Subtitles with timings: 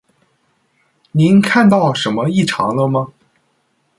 [1.11, 3.13] 您看到什么异常了吗？